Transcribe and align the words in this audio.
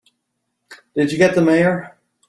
Did 0.95 1.11
you 1.11 1.19
get 1.19 1.35
the 1.35 1.43
Mayor? 1.43 1.95